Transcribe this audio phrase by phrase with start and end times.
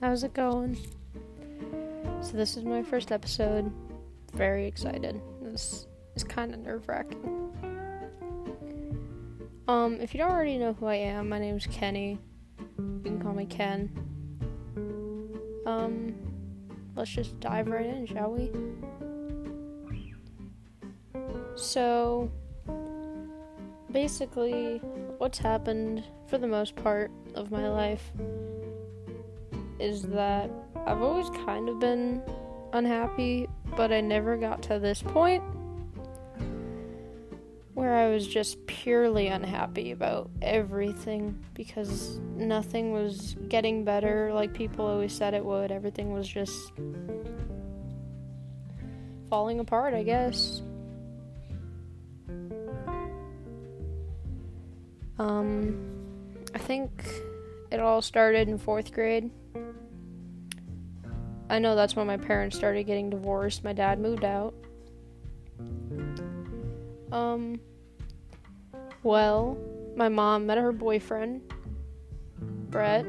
[0.00, 0.76] How's it going?
[2.20, 3.72] So, this is my first episode.
[4.32, 5.20] Very excited.
[5.40, 7.50] This is kind of nerve wracking.
[9.66, 12.20] Um, if you don't already know who I am, my name's Kenny.
[12.78, 13.90] You can call me Ken.
[15.66, 16.14] Um,
[16.94, 18.52] let's just dive right in, shall we?
[21.56, 22.30] So,
[23.92, 24.78] basically,
[25.18, 28.12] what's happened for the most part of my life
[29.78, 30.50] is that
[30.86, 32.22] I've always kind of been
[32.72, 35.42] unhappy, but I never got to this point
[37.74, 44.86] where I was just purely unhappy about everything because nothing was getting better like people
[44.86, 45.72] always said it would.
[45.72, 46.72] Everything was just
[49.30, 50.62] falling apart, I guess.
[55.22, 55.76] Um,
[56.52, 56.90] I think
[57.70, 59.30] it all started in fourth grade.
[61.48, 63.62] I know that's when my parents started getting divorced.
[63.62, 64.52] My dad moved out.
[67.12, 67.60] Um,
[69.04, 69.56] well,
[69.94, 71.42] my mom met her boyfriend,
[72.70, 73.06] Brett,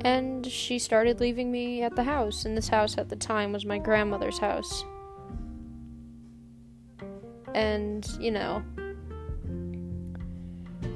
[0.00, 2.44] and she started leaving me at the house.
[2.44, 4.84] And this house at the time was my grandmother's house.
[7.54, 8.64] And, you know,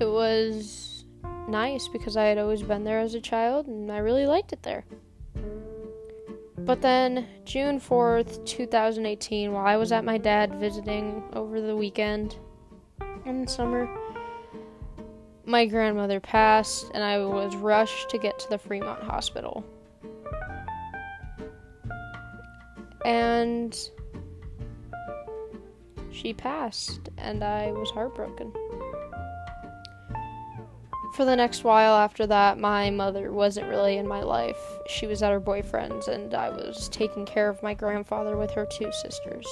[0.03, 1.05] it was
[1.47, 4.61] nice because I had always been there as a child and I really liked it
[4.65, 4.85] there.
[6.59, 12.37] But then, June 4th, 2018, while I was at my dad visiting over the weekend
[13.25, 13.89] in the summer,
[15.45, 19.65] my grandmother passed and I was rushed to get to the Fremont Hospital.
[23.05, 23.77] And
[26.11, 28.53] she passed, and I was heartbroken
[31.15, 34.59] for the next while after that, my mother wasn't really in my life.
[34.87, 38.67] She was at her boyfriend's, and I was taking care of my grandfather with her
[38.67, 39.47] two sisters.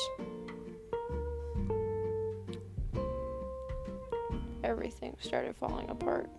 [4.65, 6.31] Everything started falling apart.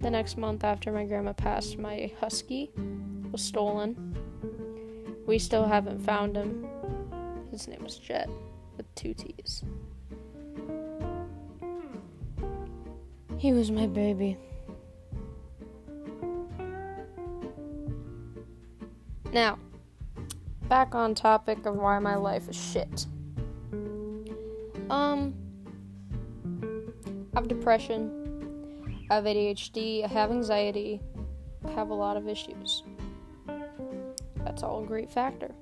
[0.00, 2.70] The next month after my grandma passed, my husky
[3.32, 4.16] was stolen.
[5.26, 6.68] We still haven't found him.
[7.50, 8.30] His name was Jett,
[8.76, 9.64] with two T's.
[13.38, 14.36] He was my baby.
[19.32, 19.60] Now,
[20.68, 23.06] back on topic of why my life is shit.
[24.90, 25.34] Um,
[27.32, 31.00] I have depression, I have ADHD, I have anxiety,
[31.64, 32.82] I have a lot of issues.
[34.38, 35.54] That's all a great factor.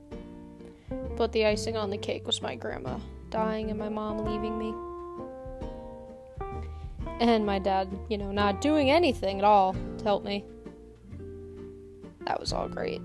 [1.17, 2.99] But the icing on the cake was my grandma
[3.29, 4.73] dying and my mom leaving me
[7.21, 10.45] and my dad, you know, not doing anything at all to help me.
[12.27, 13.01] That was all great.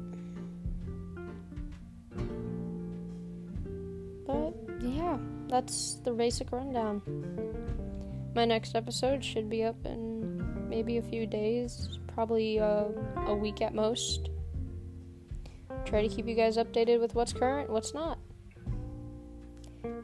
[4.25, 5.17] But yeah,
[5.47, 7.01] that's the basic rundown.
[8.33, 12.85] My next episode should be up in maybe a few days, probably uh,
[13.27, 14.29] a week at most.
[15.85, 18.17] Try to keep you guys updated with what's current, what's not.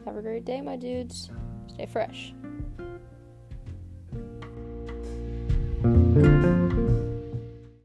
[0.05, 1.29] Have a great day, my dudes.
[1.67, 2.33] Stay fresh.
[6.17, 6.76] Música